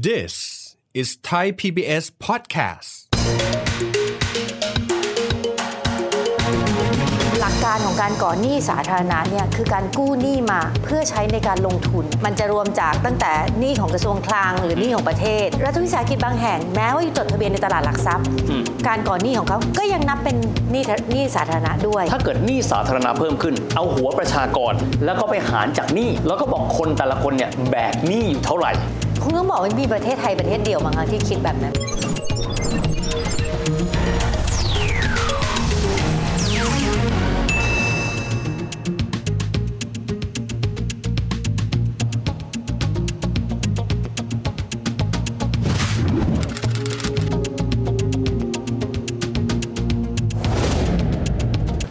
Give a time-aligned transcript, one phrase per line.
[0.00, 2.90] This is Thai PBS podcast.
[7.40, 18.26] หลักการของการก่อหนี้สาธารณะเนี่ยคือการกู้หนี้มาเพื่อใช้ในการลงทุน มันจะรวมจากตั้งแต่หนี้ของกระทรวงคลังหรือหนี้ของประเทศ รัฐวิสาหกิจบางแห่งแม้ว่าอยู่จดทะเบียนในตลาดหลักทรัพย์
[18.88, 20.36] การก่อหนี้ของเขาก็ยังนับเป็น
[20.70, 20.82] หนี้
[21.12, 24.72] หนี้สาธารณะด้วย ถ้าเกิดหนี้สาธารณะเพิ่มขึ้น เอาหัวประชากร
[25.04, 28.72] แล้วก็ไปหารจากหนี้แล้วก็บอกคนแต่ละคนเนี่ยแบกหนี้อยู่เท่าไหร่
[29.22, 31.74] คงต้องบอกว่ามีประเทศไทยประเทศเดียวมั้งคะที่คิดแบบนั้น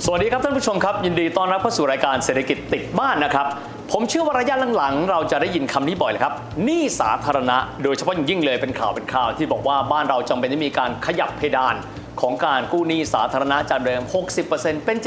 [0.05, 3.47] สวัสดีครับท่านผู้ชมครับ ยินดีต้อนรับเข้าสู่รายการเศรษฐกิจติดบ้านนะครับ
[3.95, 6.33] ผมเชื่อว่าระยะหลังๆ เราจะได้ยินคำนี้บ่อยเลยครับ
[6.65, 11.75] หนี้สาธารณะ โดยเฉพาะอย่างยิ่งเลยเป็นข่าวเป็นข่าวที่บอกว่าบ้านเราจำเป็นต้องมีการขยับเพดาน
[12.21, 14.01] ของการกู้หนี้สาธารณะจากเดิม
[14.43, 14.97] 60%เป็น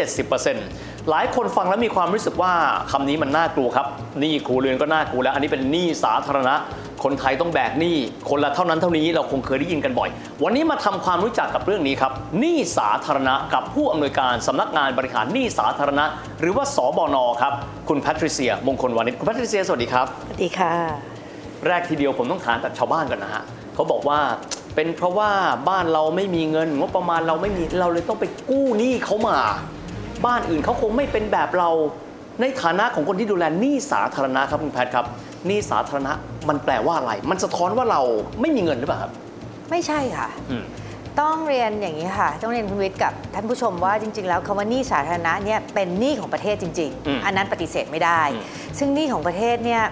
[0.49, 2.53] 70%หลายคนฟังแล้วมีความรู้สึกว่า
[2.91, 3.87] คำนี้มันน่ากลัวครับ
[4.21, 6.55] หนี้ครูเรือนก็น่ากลัวแล้ว อันนี้เป็นหนี้สาธารณะ
[7.05, 7.97] คนไทยต้องแบกหนี้
[8.31, 10.09] คนละเท่านั้นเท่านี้เราคงเคยได้ยินกันบ่อย
[10.45, 16.05] วันนี้มาทำความรู้จักกับเรื่องนี้ครับหนี้สาธารณะกับผู้อำนวยการสำนักงานบริหารหนี้สาธารณะ
[16.41, 17.53] หรือว่าสบนครับ
[17.89, 20.75] คุณแพทริเซีย มงคลวานิชคุณแพทริเซียสวัสดีครับสวัสดีค่ะ
[21.67, 23.43] แรกทีเดียวผมต้องถามจากชาวบ้านก่อนนะฮะ
[23.75, 24.19] เขาบอกว่า
[24.75, 25.31] เป็นเพราะว่า
[25.69, 29.37] บ้านเราไม่มีเงินงบประมาณเราไม่มีเราเลยต้องไปกู้หนี้เขามา
[30.27, 31.71] บ้านอื่นเขาคงไม่เป็นแบบเรา
[32.41, 35.07] ในฐานะของคนที่ดูแลหนี้สาธารณะครับคุณแพทครับ
[35.47, 36.13] หนี้สาธารณะ
[36.49, 38.01] มันแปลว่าอะไร มันสะท้อนว่าเรา
[38.41, 39.13] ไม่มีเงินหรือเปล่าครับ
[39.71, 40.65] ไม่ใช่ค่ะ อืม
[41.21, 48.43] ต้องเรียนอย่างนี้ค่ะ ต้องเรียนคุณวิทย์กับท่านผู้ชมว่าจริง ๆ แล้วคำว่าหนี้สาธารณะเนี่ยเป็นหนี้ของประเทศจริง อืมๆ อันนั้นปฏิเสธไม่ได้ อืม
[48.79, 49.83] ซึ่งหนี้ของประเทศเนี่ย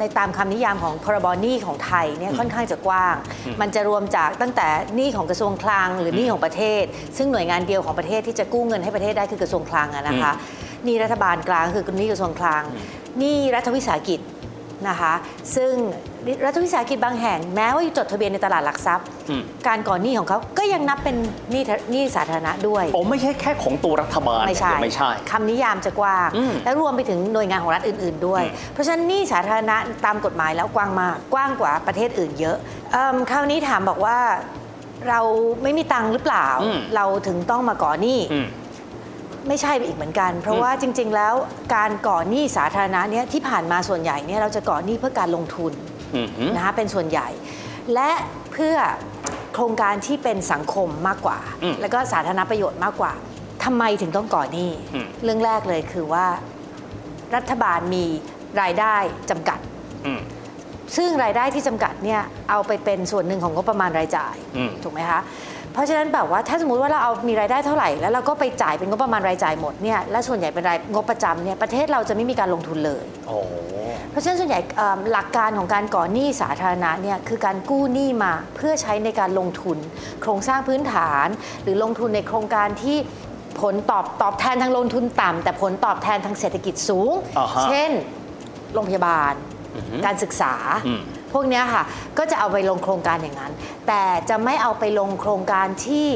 [0.00, 3.14] ในตามคำนิยามของพรบหนี้ของไทยเนี่ยค่อนข้างจะกว้าง
[3.60, 6.84] มันจะรวมจากตั้งแต่หนี้ของกระทรวงคลัง หรือหนี้ของประเทศ
[7.16, 10.32] ซึ่งหน่วยงานเดียวของประเทศที่จะกู้เงินให้ประเทศได้คือกระทรวงคลังอะนะคะ
[10.84, 12.62] หนี้รัฐบาลกลางคือหนี้กระทรวงคลัง
[13.18, 14.20] หนี้รัฐวิสาหกิจ
[14.88, 15.12] นะคะ
[15.56, 15.72] ซึ่ง
[16.46, 21.16] รัฐวิสาหกิจบางแห่งแม้ว่าอยู่จดทะเบียนในตลาดหลักทรัพย์ อืม การก่อนหนี้ของเขาก็ยังนับเป็น
[21.50, 29.76] หนี้หนี้สาธารณะด้วย โอ้ไม่ใช่แค่ของตัวรัฐบาลไม่ใช่ ไม่ใช่ คำนิยามจะกว้าง อืมและรวมไปถึงหน่วยงานของรัฐอื่น ๆ ด้วย อืม เพราะฉะนั้นหนี้สาธารณะ
[30.06, 32.56] ตามกฎหมายแล้วกว้างมากกว้างกว่าประเทศอื่นเยอะ
[32.92, 34.18] เอิ่มคราวนี้ถามบอกว่า
[35.08, 35.20] เรา
[35.62, 38.46] ไม่มีตังค์หรือเปล่า อืมเราถึงต้องมาก่อหนี้อืม
[39.48, 41.34] ไม่ใช่อีกเหมือนกัน เพราะว่าจริง ๆ แล้ว
[41.74, 45.72] การก่อหนี้สาธารณะเนี่ยที่ผ่านมาส่วนใหญ่เนี่ยเราจะก่อหนี้เพื่อการลงทุน
[46.14, 47.28] อืมอืมนะคะเป็นส่วนใหญ่
[47.94, 48.10] และ
[48.52, 48.76] เพื่อ
[49.54, 53.12] โครงการที่เป็นสังคมมากกว่าอืมแล้วก็สาธารณประโยชน์มากกว่า
[53.64, 56.26] ทำไมถึงต้องก่อหนี้อืมเรื่องแรกเลยคือว่า
[57.34, 58.04] รัฐบาลมี
[58.60, 58.96] รายได้
[59.30, 59.58] จำกัด
[60.06, 60.20] อืม
[60.96, 62.20] ซึ่งรายได้ที่จำกัดเนี่ย
[62.50, 65.20] เอาไปเป็นส่วนหนึ่งของงบประมาณรายจ่ายอืมถูกไหมคะ
[65.72, 73.38] เพราะฉะนั้นแบบว่าถ้าสมมติว่าเราเอามีรายได้เท่าไหร่แล้วเราก็ไปจ่ายเป็นงบประมาณรายจ่ายหมดเนี่ยและส่วนใหญ่เป็นรายงบประจำเนี่ยประเทศเราจะไม่มีการลงทุนเลยโอ้
[74.10, 79.78] เพราะฉะนั้นส่วนใหญ่เอิ่มหลักการของการก่อหนี้สาธารณะเนี่ยคือการกู้หนี้มาเพื่อใช้ในการลงทุน
[80.22, 81.26] โครงสร้างพื้นฐาน
[81.62, 82.96] หรือลงทุนในโครงการที่
[83.60, 87.90] ผลตอบตอบแทนทางลงทุนต่ำแต่ผลตอบแทนทางเศรษฐกิจสูงอ่าฮะเช่น
[88.74, 89.34] โรงพยาบาล
[89.76, 90.54] อือฮึการศึกษา
[90.86, 91.82] อืม พวกเนี้ยค่ะ
[92.18, 93.52] ก็จะเอาไปลงโครงการอย่างนั้น
[93.86, 96.08] แต่จะไม่เอาไปลงโครงการที่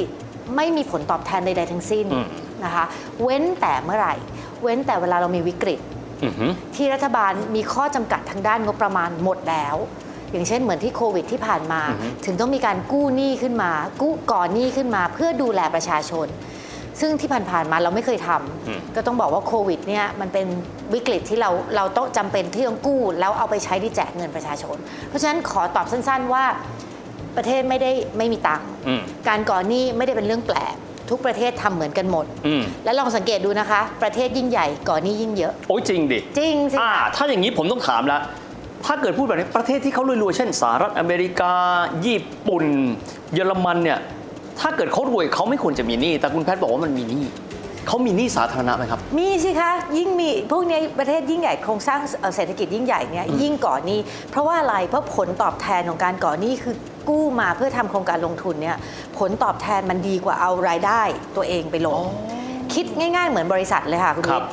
[0.56, 2.28] ไม่มีผลตอบแทนใด ๆ ทั้งสิ้นอืม
[2.64, 2.84] นะคะ
[3.22, 4.14] เว้นแต่เมื่อไหร่
[4.62, 5.80] เว้นแต่เวลาเรามีวิกฤต
[6.22, 9.76] อืมอืมที่รัฐบาลมีข้อจำกัดทางด้านงบประมาณหมดแล้ว
[10.32, 16.26] อย่างเช่นเหมือนที่โควิดที่ผ่านมาอือฮึถึงต้องมีการกู้หนี้ขึ้นมา กู้ก่อนหนี้ขึ้นมา เพื่อดูแลประชาชน
[17.00, 20.46] ซึ่งที่ผ่านๆมาเราไม่เคยทำก็ต้องบอกว่าโควิดเนี่ยมันเป็น
[20.94, 24.76] วิกฤตที่เราเราต้องจำเป็นที่ต้องกู้ แล้วเอาไปใช้ที่แจกเงินประชาชน
[25.08, 26.44] เพราะฉะนั้นขอตอบสั้นๆว่า
[27.36, 30.74] ประเทศไม่ได้ไม่มีตังค์อืมการก่อนหนี้ไม่ได้เป็นเรื่องแปลก
[31.10, 38.22] ทุกประเทศทำเหมือนกันหมดอืมและลองสังเกตดูนะคะ ประเทศยิ่งใหญ่ก่อนหนี้ยิ่งเยอะ โอ้ยจริงดิ จริงสิอ่าคะถ้าอย่างนี้ผมต้องถามแล้ว
[38.86, 41.52] ถ้าเกิดพูดแบบนี้ประเทศที่เขารวยๆ เช่นสหรัฐอเมริกา
[42.06, 42.64] ญี่ปุ่น
[43.34, 43.98] เยอรมันเนี่ย
[44.60, 47.24] ถ้าเกิดเขารวยเขาไม่ควรจะมีหนี้ แต่คุณแพทย์บอกว่ามันมีหนี้
[47.88, 53.98] เขามีหนี้สาธารณะไหมครับ มีสิคะ ยิ่งมีพวกเนี้ยประเทศยิ่งใหญ่โครงสร้างเอ่อเศรษฐกิจยิ่งใหญ่เนี่ยยิ่งก่อนหนี้
[54.30, 56.74] เพราะว่าอะไร เพราะผลตอบแทนของการก่อนหนี้คือ
[57.08, 58.76] กู้มาเพื่อทำโครงการลงทุนเนี่ย
[59.18, 61.02] ผลตอบแทนมันดีกว่าเอารายได้
[61.36, 62.02] ตัวเองไปลง
[62.74, 64.50] คิดง่ายๆ เหมือนบริษัทเลยค่ะคุณครัวิบทย์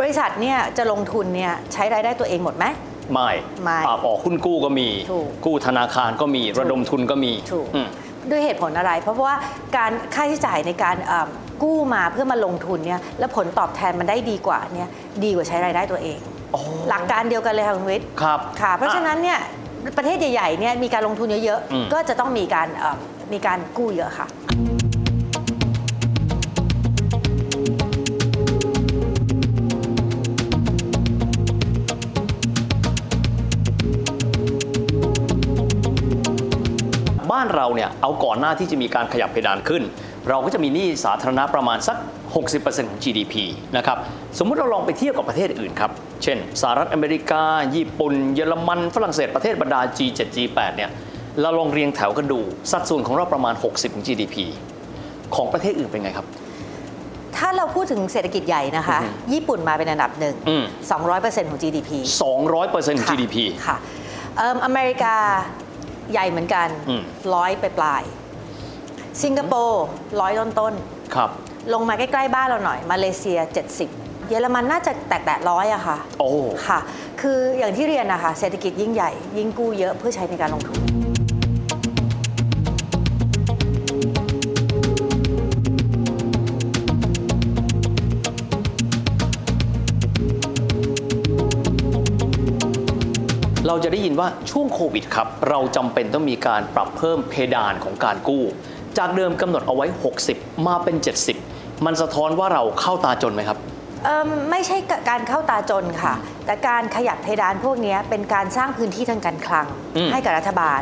[0.00, 2.64] บริษัทเนี่ยจะลงทุนเนี่ยใช้รายได้ตัวเองหมดไหม
[3.12, 3.30] ไม่
[3.62, 7.88] ไม่อ่าออกหุ้นกู้ก็มีถูกกู้ธนาคารก็มีถูกระดมทุนก็มีถูกอืม
[8.30, 9.34] ด้วยเหตุผลอะไร เพราะว่า
[9.76, 11.28] การค่าใช้จ่ายในการเอิ่ม
[11.62, 14.90] กู้มาเพื่อมาลงทุนเนี่ยแล้วผลตอบแทนมันได้ดีกว่าเนี่ย
[15.24, 16.18] ดีกว่าใช้รายได้ตัวเอง
[16.88, 19.38] หลักการเดียวกันเลยค่ะคุณวิทย์ครับค่ะ เพราะฉะนั้นเนี่ย
[19.96, 22.96] ประเทศใหญ่ๆเนี่ยมีการลงทุนเยอะอืมๆก็จะต้องมีการเอ่อ
[23.32, 24.26] มีการกู้เยอะค่ะ
[37.36, 39.82] บ้านเราเนี่ยเอาก่อนหน้าที่จะมีการขยับเพดานขึ้น
[40.28, 41.96] เราก็จะมีหนี้สาธารณะประมาณสัก
[42.42, 43.34] 60%ของ GDP
[43.76, 43.98] นะครับ
[44.38, 45.90] สมมุติเราลองไปเทียบกับประเทศอื่นครับ
[46.22, 47.42] เช่นสหรัฐอเมริกา
[47.74, 50.90] ญี่ปุ่น เยอรมัน ฝรั่งเศสประเทศบรรดา G7 G8 เนี่ย
[51.40, 52.40] เราลองเรียงแถวกันดู
[52.72, 54.36] สัดส่วนของเราประมาณ 60ของ GDP
[55.34, 56.26] ของประเทศอื่นเป็นไงครับ
[57.36, 58.98] ถ้าเราพูดถึงเศรษฐกิจใหญ่นะคะ
[59.32, 60.64] ญี่ปุ่นมาเป็นอันดับหนึ่งอืม
[61.06, 61.90] 200%ของ GDP
[62.22, 63.36] 200%ของค่ะ GDP
[63.66, 63.76] ค่ะ
[64.36, 65.16] เอิ่มอเมริกา
[66.12, 67.02] ใหญ่เหมือนกันอืม
[67.34, 69.84] ร้อยไปปลายๆสิงคโปร์
[70.20, 70.74] ร้อยต้นต้น
[71.14, 73.38] ครับ ๆลงมาใกล้ ๆ บ้านเราหน่อย มาเลเซีย
[73.84, 76.30] 70 เยอรมันน่าจะแตะๆร้อยอะค่ะ โอ้
[76.66, 76.78] ค่ะ
[77.20, 80.80] คืออย่างที่เรียนนะคะ เศรษฐกิจยิ่งใหญ่ ยิ่งกู้เยอะเพื่อใช้ในการลงทุน
[93.66, 98.44] เราจะได้ยินว่าช่วงโควิดครับเราจำเป็นต้องมีการปรับเพิ่มเพดานของการกู้
[98.98, 99.86] จากเดิมกำหนดเอาไว้
[100.26, 100.96] 60 มาเป็น
[101.40, 103.58] 70 มันสะท้อนว่าเราเข้าตาจนไหมครับ
[104.04, 104.76] เอิ่มไม่ใช่
[105.10, 106.14] การเข้าตาจนค่ะ
[106.46, 109.66] แต่การขยับเพดานพวกนี้เป็นการสร้างพื้นที่ทางการคลัง
[109.96, 110.80] อืมให้กับรัฐบาล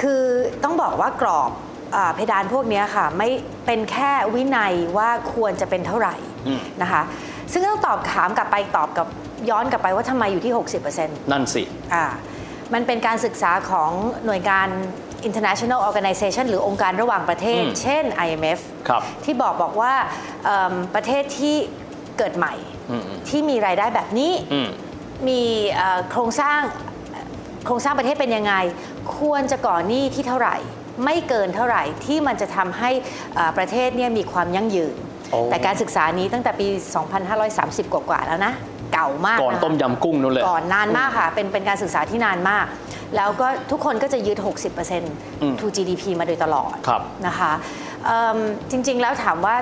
[0.00, 0.22] คือ
[0.64, 1.50] ต้องบอกว่ากรอบ
[1.96, 3.28] อ่าเพดานพวกนี้ค่ะไม่
[3.66, 6.14] เป็นแค่วินัยว่าควรจะเป็นเท่าไหร่
[6.46, 7.02] อืมนะคะ
[7.52, 9.06] ซึ่งต้องตอบถามกลับไปตอบกับ
[9.50, 10.52] ย้อนกลับไปว่าทำไมอยู่ที่
[10.86, 11.62] 60%นั่นสิ
[11.94, 12.04] อ่า
[12.74, 13.90] มันเป็นการศึกษาของ
[14.26, 14.68] หน่วยงาน
[15.28, 19.94] international organization หรือองค์การระหว่างประเทศ อืม เช่น IMF ครับ ที่บอกบอกว่า
[20.44, 21.56] เอิ่มประเทศที่
[22.18, 22.54] เกิดใหม่
[22.90, 24.68] อืมอืมที่มีรายได้แบบนี้ อืม
[25.28, 25.40] มี
[25.76, 26.60] เอ่อโครงสร้าง
[27.66, 28.54] โครงสร้างประเทศเป็นยังไง
[29.18, 30.56] ควรจะก่อหนี้ที่เท่าไหร่
[31.04, 32.90] ไม่เกินเท่าไหร่ที่มันจะทำให้
[33.34, 35.07] เอ่อประเทศเนี่ยมีความยั่งยืนโอ้
[35.50, 36.66] แต่การศึกษานี้ตั้งแต่ปี
[37.30, 38.52] 2530 กว่าๆแล้วนะ
[38.94, 42.66] เก่ามากก่อนนะคะต้มยำกุ้งนู่นเลยก่อนนานมากค่ะ เป็นเป็นการศึกษาที่นานมาก
[43.16, 44.38] แล้วก็ทุกคนก็จะยึด
[44.98, 47.52] 60% to GDP มาโดยตลอดครับนะคะ
[48.06, 48.38] เอิ่ม
[48.70, 49.56] จริงๆแล้วถามว่า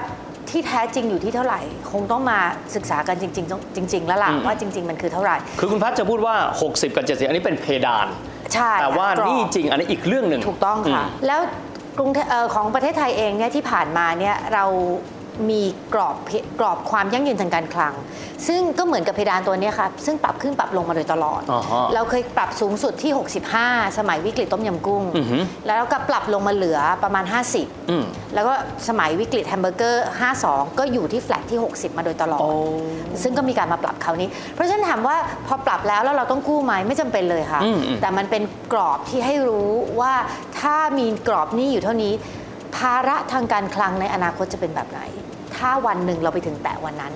[0.50, 1.60] ที่แท้จริงอยู่ที่เท่าไหร่
[1.92, 2.38] คงต้องมา
[2.74, 6.34] ศึกษากันจริง ๆ จริง ๆ แล้วล่ะอืมว่าจริง ๆ มันคือเท่าไหร่ คือคุณพัชจะพูดว่า
[6.66, 8.06] 60 กับ 70 อันนี้เป็นเพดาน
[8.54, 11.40] ใช่ แต่ว่าค่ะกรอบนี่จริงอันนี้อีกเรื่องหนึ่งถูกต้องค่ะมแล้ว
[11.98, 14.64] กรุงเทพเอ่อของประเทศไทยเองเนี่ยที่ผ่านมาเนี่ยเรา
[15.50, 15.62] มี
[15.94, 16.30] กรอบเพ
[16.60, 17.94] กรอบความยั่งยืนทางการคลัง
[18.48, 23.12] ซึ่งก็เหมือนกับเพดานตัวเนี้ยครับซึ่งปรับขึ้นปรับลงมาโดยตลอดอ่าฮะเราเคยปรับสูงสุดที่
[23.54, 28.54] 65 สมัยวิกฤตต้มยำกุ้งอือหือแล้วก็ปรับลงมาเหลือประมาณอืม50 แล้วก็
[28.88, 30.06] สมัยวิกฤตแฮมเบอร์เกอร์
[30.40, 32.50] 52 ก็อยู่ที่แฟลตที่ 60 มาโดยตลอดโอ้
[33.22, 35.16] ซึ่งก็มีการมาปรับคราวนี้ เพราะฉะนั้นถามว่า
[35.46, 38.42] พอปรับแล้วแล้วเราต้องกู้ไหมไม่จำเป็นเลยค่ะอืมอืมแต่มันเป็น
[38.72, 40.14] กรอบที่ให้รู้ว่า
[40.60, 42.12] ถ้ามีกรอบหนี้อยู่เท่านี้
[42.76, 45.00] ภาระทางการคลังในอนาคตจะเป็นแบบไหน
[45.56, 47.14] ถ้าวันหนึ่งเราไปถึงแตะวันนั้น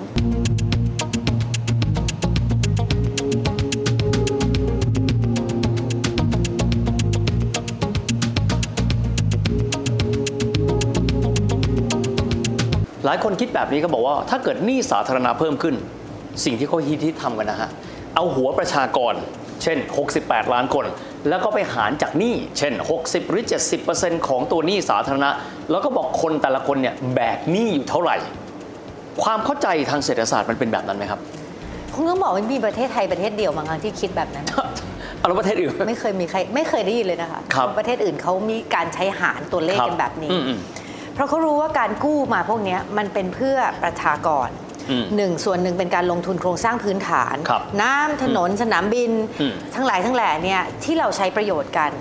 [13.04, 15.74] หลายคนคิดแบบนี้ก็บอกว่าถ้าเกิดหนี้สาธารณะเพิ่มขึ้น
[16.44, 17.70] สิ่งที่เขาฮิตที่ทำกันนะฮะ
[18.14, 19.14] เอาหัวประชากร
[19.62, 19.78] เช่น
[20.16, 20.84] 68 ล้านคน
[21.28, 22.72] แล้วก็ไปหารจากหนี้เช่น
[23.02, 23.42] 60 หรือ
[23.84, 25.30] 70%ของตัวหนี้สาธารณะ
[25.70, 28.16] แล้วก็บอกคนแต่ละคนเนี่ยแบกหนี้อยู่เท่าไหร่
[29.22, 31.20] ความเข้าใจทางเศรษฐศาสตร์มันเป็นแบบนั้นไหมครับ
[31.94, 34.46] คงต้องบอกว่ามีประเทศไทยประเทศเดียวบางครั้งที่คิดแบบนั้น
[35.18, 40.58] เอาแล้วประเทศอื่น ไม่เคยมีใครไม่เคยได้ยินเลยนะคะครับประเทศอื่นเขามีการใช้หารตัวเลขกันแบบนี้อืมอืม
[41.14, 44.69] เพราะเขารู้ว่าการกู้มาพวกเนี้ยมันเป็นเพื่อประชากรอืม
[45.16, 49.10] หนึ่งส่วนหนึ่งเป็นการลงทุนโครงสร้างพื้นฐานครับน้ำถนนสนามบิน
[49.40, 51.92] อืมทั้งหลายทั้งแหล่เนี่ยที่เราใช้ประโยชน์กัน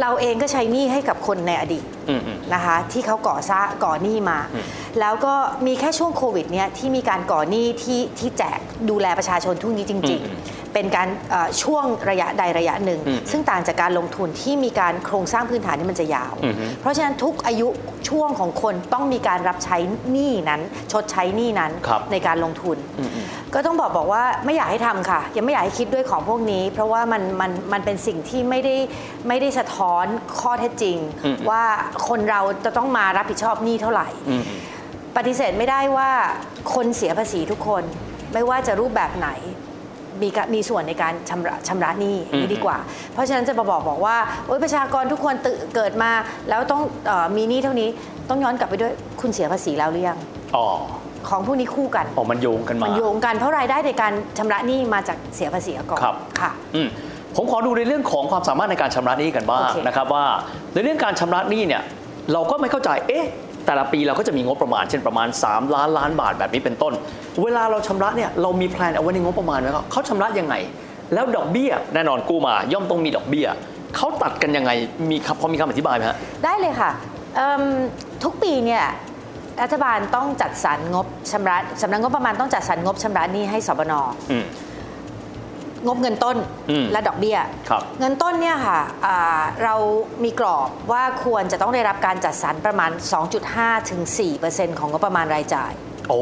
[0.00, 4.64] เราเองก็ใช้หนี้ให้กับคนในอดีตอืมอืมนะคะที่เขาก่อสร้างก่อหนี้มาอืม
[5.00, 5.34] แล้วก็
[5.66, 8.58] มีแค่ช่วงโควิดเนี่ยที่มีการก่อหนี้ที่ที่แจก
[8.90, 17.68] ดูแลประชาชนทุกนี้จริงอืมๆ เป็นการเอ่อช่วงระยะใดระยะหนึ่งอืมซึ่งต่างจากการลงทุนที่มีการโครงสร้างพื้นฐานที่มันจะยาวอือฮึเพราะฉะนั้นทุกอายุ
[18.08, 19.76] ช่วงของคนต้องมีการรับใช้
[20.10, 20.60] หนี้นั้น
[20.92, 28.76] ชดใช้หนี้นั้นครับในการลงทุนอืมอืมก็ต้องบอกบอกว่าไม่อยากให้ทำค่ะ ยังไม่อยากให้คิดด้วยของพวกนี้ เพราะว่ามันมันมันเป็นสิ่งที่ไม่ได้
[29.28, 30.04] ไม่ได้สะท้อน
[30.40, 31.62] ข้อเท็จจริงอืมว่า
[32.08, 34.60] คนเราจะต้องมารับผิดชอบหนี้เท่าไหร่อืมอืม
[35.16, 36.10] ปฏิเสธไม่ได้ว่า
[36.74, 37.82] คนเสียภาษีทุกคน
[38.32, 39.28] ไม่ว่าจะรูปแบบไหน
[40.22, 42.76] มีกะมีส่วนในการชำระชำระหนี้อืมนี่ดีกว่า
[43.12, 44.16] เพราะฉะนั้นจะมาบอกบอกว่า
[44.46, 46.10] โอ๊ยประชากรทุกคนตื่นเกิดมา
[46.48, 47.88] แล้วต้องเออมีหนี้เท่านี้
[48.28, 50.18] ต้องย้อนกลับไปด้วยคุณเสียภาษีแล้วหรือยัง
[50.56, 50.66] อ๋อ
[51.28, 56.88] ของพวกนี้คู่กันออกมันโยงกันมา มันโยงกันเพราะรายได้ในการชำระหนี้มาจากเสียภาษีก่อนครับ ค่ะ อืม
[57.36, 60.24] ผมขอดูในเรื่องของความสามารถในการชำระหนี้กันบ้างโอเค นะครับว่า
[60.74, 61.82] ในเรื่องการชำระหนี้เนี่ย
[62.32, 63.24] เราก็ไม่เข้าใจเอ๊ะ
[63.66, 66.92] แต่ละปีเราก็จะมีงบประมาณเช่นประมาณ 3 ล้านล้านบาทแบบนี้เป็นต้น
[67.42, 70.54] เวลาเราชำระเนี่ยเรามีแพลนเอาไว้ในงบประมาณไหมครับเขาชำระยังไง
[71.14, 73.46] แล้วดอกเบี้ยแน่นอนกู้มา ย่อมต้องมีดอกเบี้ย
[73.96, 74.70] เขาตัดกันยังไง
[75.10, 76.90] มีครับพอมีคำอธิบายไหมฮะได้เลยค่ะ
[77.36, 77.62] เอิ่ม
[78.24, 78.84] ทุกปีเนี่ย
[79.62, 83.92] รัฐบาลต้องจัดสรรงบชำระสำนักงบประมาณต้องจัดสรรงบชำระหนี้ให้สบน
[84.30, 84.44] อืม
[85.86, 86.36] งบเงินต้น
[86.70, 89.74] อืมและดอกเบี้ย ครับ เงินต้นเนี่ยค่ะอ่าเรา
[90.24, 92.90] มีกรอบว่าควรจะต้องได้รับการจัดสรรประมาณ
[93.40, 94.00] 2.5ถึง
[94.40, 95.72] 4%ของงบประมาณรายจ่าย
[96.08, 96.20] โอ้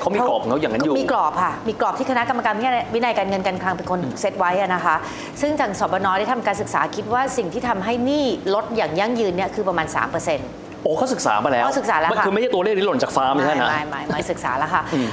[0.00, 2.54] เขามีกรอบของเขาอย่างนั้นอยู่ มีกรอบค่ะ มีกรอบที่คณะกรรมการ
[2.94, 4.96] วินัยการเงินการคลังเป็นคนเซตไว้อะนะคะ
[5.40, 9.86] ซึ่งทางสบนได้ทำการศึกษาคิดว่าสิ่งที่ทำให้หนี้ลดอย่างยั่งยืนเนี่ยคือประมาณ
[10.34, 15.10] 3%โอ้เขาศึกษามาแล้วเขาศึกษาแล้วมันค่ะ คือไม่ใช่ตัวเลขที่หล่นจากฟ้าไม่ใช่นะ ไม่ไม่ไม่ศึกษาแล้วค่ะ อืมเอิ่ม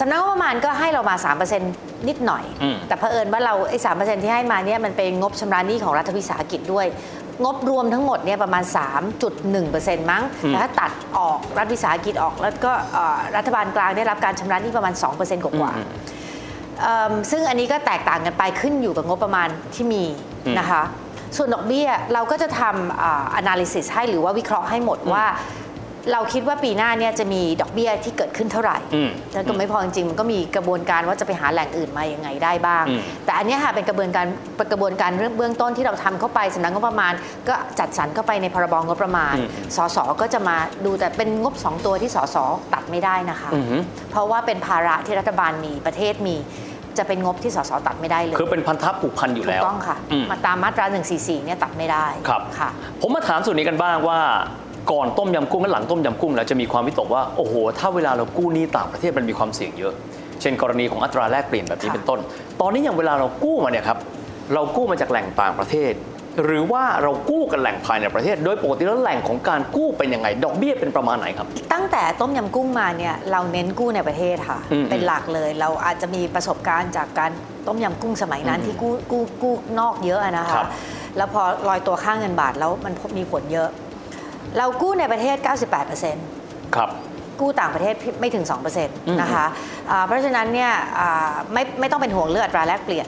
[0.00, 1.16] สำนักงบประมาณก็ให้เรามา
[1.56, 1.58] 3%
[2.08, 3.86] นิดหน่อยอืมแต่เผอิญว่าเราไอ้ส
[4.22, 6.86] ที่ให้มาเนี่ยมันเป็นงบชำระหนี้ของรัฐวิสาหกิจด้วย
[7.44, 8.62] งบรวมทั้งหมดเนี่ยประมาณ
[9.36, 20.04] 3.1%มั้งแต่ถ้าตัดออกรัฐวิสาหกิจออก แล้วก็เอ่อรัฐบาลกลางได้รับการชำระหนี้ประมาณ 2%กว่าๆเอิ่มซึ่งอันนี้ก็แตกต่างกันไปขึ้นอยู่กับงบประมาณที่มี
[20.46, 20.82] อืมนะคะ
[21.36, 25.24] ส่วนดอกเบี้ยเราก็จะทำอ่า analysis ให้หรือว่าวิเคราะห์ให้หมดว่า
[26.12, 37.12] เราคิดว่าปีหน้าเนี่ยจะมีดอกเบี้ยที่เกิดขึ้นเท่าไหร่อืมแล้วก็ไม่พอจริงๆมันก็มีกระบวนการว่าจะไปหาแหล่งอื่นมายังไงได้บ้างอืมแต่อันเนี้ยค่ะเป็นกระบวนการเป็นกระบวนการเรื่องเบื้องต้นที่เราทำเข้าไปสำนักงบประมาณ
[37.48, 42.36] ก็จัดสรรเข้าไปในพรบงบประมาณอืมสสก็จะมาดูแต่เป็นงบสองตัวที่สส
[42.74, 43.80] ตัดไม่ได้นะคะอือหือ
[44.10, 46.36] เพราะว่าเป็นภาระที่รัฐบาลมีประเทศมี
[46.98, 50.84] จะเป็นงบที่สสตัดไม่ได้เลย คือเป็นพันธะผูกพันอยู่ถูแล้กวต้องค่ะอืมมาตามมาตรา
[51.14, 52.68] 144เนี่ยตัดไม่ได้ ครับ ค่ะ
[53.00, 54.18] ผมมาถามส่วนนี้กันบ้างว่า
[54.90, 59.92] ก่อนต้มยำกุ้งและหลังต้มยำกุ้งแล้วจะมีความวิตกว่าโอ้โห ถ้าเวลาเรากู้หนี้ต่างประเทศมันมีความเสี่ยงเยอะ
[60.40, 62.18] เช่นกรณีของอัตราแลกเปลี่ยนแบบนี้ค่ะเป็นต้น
[62.60, 63.98] ตอนนี้อย่างเวลาเรากู้มาเนี่ยครับ
[64.54, 65.94] เรากู้มาจากแหล่งต่างประเทศ
[66.44, 77.30] หรือว่าเรากู้กันแหล่งภายในประเทศ โดยปกติแล้วแหล่งของการกู้เป็นยังไง ดอกเบี้ยเป็นประมาณไหนครับ ตั้งแต่ต้มยำกุ้งมาเนี่ยเราเน้นกู้ในประเทศค่ะอืมเป็นหลักเลยเราอาจจะมีประสบการณ์จากการ
[77.66, 80.66] ต้มยำกุ้งสมัยนั้นอืมที่กู้กู้กู้นอกเยอะอะนะครัคะบ
[81.16, 83.68] แล้วพอลอยตัวค่าเงินบาทแล้วมันมีผลเยอะ
[84.58, 85.36] เรากู้ในประเทศ
[86.06, 86.90] 98%ครับ
[87.40, 89.46] กู้ต่างประเทศไม่ถึงอืม2%นะคะ
[89.90, 93.06] อ่าเพราะฉะนั้นเนี่ยอ่าไม่ไม่ต้องเป็นห่วงเลือดตราแลกเปลี่ยน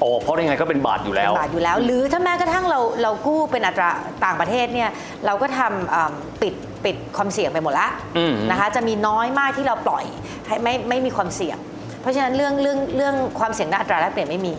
[0.00, 3.90] โอ้เพราะยังไงก็เป็นบาทอยู่แล้วบาทอยู่แล้ว หรือถ้าแม้กระทั่งเราเรากู้เป็นอัตรา
[4.24, 4.90] ต่างประเทศเนี่ย
[5.26, 6.54] เราก็ทำอ่าปิด
[6.84, 10.04] ปิดความเสี่ยงไปหมดละอืมนะคะจะมีน้อยมากที่เราปล่อย
[10.46, 11.58] ให้ไม่ไม่มีความเสี่ยง
[12.00, 14.52] เพราะฉะนั้นเรื่องเรื่องเรื่องความเสี่ยงด้านอัตราแลกเปลี่ยนไม่มี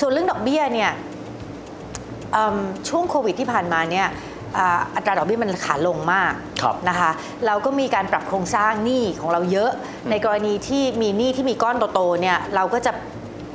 [0.00, 0.90] ส่วนเรื่องดอกเบี้ยเนี่ย
[2.36, 2.58] อืม
[2.88, 4.06] ช่วงโควิดที่ผ่านมาเนี่ย
[4.58, 6.32] อ่าอัตราดอกเบี้ยมันขาลงมาก
[6.62, 7.10] ครับนะคะ
[7.46, 9.70] เราก็มีการปรับโครงสร้างหนี้ของเราเยอะ
[10.10, 12.92] ในกรณีที่มีหนี้ที่มีก้อนโตๆเนี่ยเราก็จะ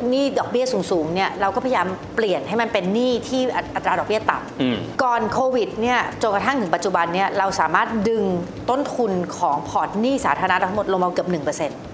[0.10, 3.42] หนี้ดอกเบี้ยสูงๆเนี่ยเราก็พยายามเปลี่ยนให้มันเป็นหนี้ที่
[3.76, 8.24] อัตราดอกเบี้ยต่ำอืมก่อนโควิดเนี่ยจนกระทั่งถึงปัจจุบันเนี่ยเราสามารถดึง
[8.70, 11.91] ต้นทุนของพอร์ตหนี้สาธารณะทั้งหมดลงมาเกือบ1%โอ้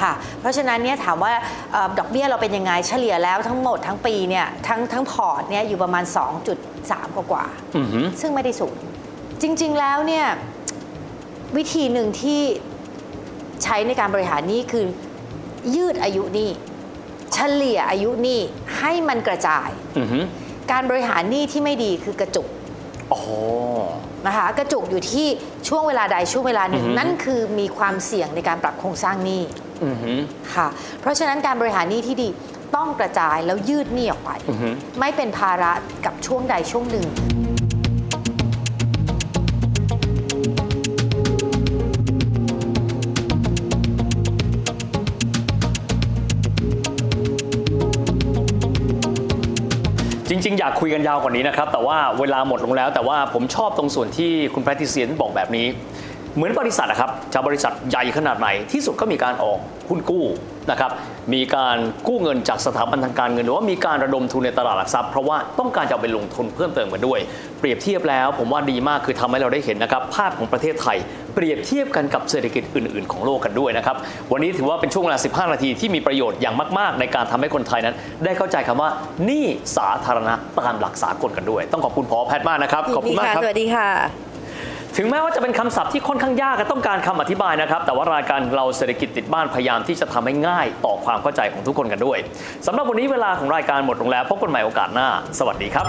[0.00, 1.32] ค่ะ เพราะฉะนั้นเนี่ยถามว่า
[1.72, 6.04] เอ่อดอกเบี้ยเราเป็นยังไงเฉลี่ยแล้วทั้งหมดทั้งปีเนี่ยทั้งทั้งพอร์ตเนี่ยอยู่ประมาณ
[6.60, 8.76] 2.3 กว่ากว่าๆอือหือ ซึ่งไม่ได้สูง
[9.42, 10.26] จริง ๆ แล้วเนี่ย
[11.56, 12.40] วิธีหนึ่งที่
[13.62, 14.84] ใช้ในการบริหารหนี้คือ
[15.74, 16.50] ยืดอายุหนี้
[17.34, 18.40] เฉลี่ยอายุหนี้
[18.78, 19.68] ให้มันกระจาย
[19.98, 20.24] อือหือ
[20.72, 22.46] การบริหารหนี้ที่ไม่ดีคือกระจุก
[23.10, 23.18] โอ้
[24.26, 25.26] นะคะกระจุกอยู่ที่
[25.68, 29.42] ช่วงเวลาใดช่วงเวลาหนึ่งอือฮึนั่นคือมีความเสี่ยงในการปรับโครงสร้างหนี้
[29.84, 30.18] อือหือ
[30.54, 30.68] ค่ะ
[31.00, 32.28] เพราะฉะนั้นการบริหารหนี้ที่ดี
[32.76, 34.68] ต้องกระจายแล้วยืดหนี้ออกไปอือฮึ
[35.00, 35.72] ไม่เป็นภาระ
[36.06, 37.06] กับช่วงใดช่วงหนึ่ง
[50.46, 55.66] ริง ๆ อยากคุยกันยาวกว่านี้นะครับ แต่ว่าเวลาหมดลงแล้ว แต่ว่าผมชอบตรงส่วนที่คุณแพทริเซียนบอกแบบนี้
[56.34, 60.24] เหมือนบริษัทนะครับจะบริษัทใหญ่ขนาดไหนที่สุดก็มีการออกหุ้นกู้
[60.70, 60.90] นะครับ
[61.34, 67.18] มีการกู้เงินจากสถาบันทางการเงิน หรือว่ามีการระดมทุนในตลาดหลักทรัพย์เพราะว่าต้องการจะเอาไปลงทุนเพิ่มเติมกันด้วย
[67.60, 70.96] เปรียบเทียบแล้ว ผมว่าดีมากคือทำให้เราได้เห็นนะครับภาพของประเทศไทย
[71.34, 73.96] เปรียบเทียบกันกับเศรษฐกิจอื่น ๆ ของโลกกันด้วยนะครับ
[74.32, 78.90] วันนี้ถือว่าเป็นช่วงเวลา 15 นาทีที่มีประโยชน์อย่างมาก ๆ ในการทำให้คนไทยนั้น ได้เข้าใจคำว่า
[79.28, 79.44] นี้
[79.76, 84.29] สาธารณะตามหลักสากลกันด้วย ต้องขอบคุณพอแพทย์มากนะครับขอบคุณมากครับสวัสดีค่ะ
[84.96, 92.18] ถึงแม้ว่าจะเป็นคำศัพท์ที่ค่อนข้างยากและต้องการคำอธิบายนะครับ แต่ว่ารายการเราเศรษฐกิจติดบ้านพยายามที่จะทำให้ง่ายต่อความเข้าใจของทุกคนกันด้วย
[92.66, 95.86] สำหรับวันนี้เวลาของรายการหมดลงแล้วพบกันใหม่โอกาสหน้า สวัสดีครับ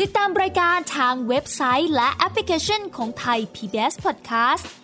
[0.00, 4.83] ติติดตามรายการทางเว็บไซต์และแอปพลิเคชันของไทย PBS Podcast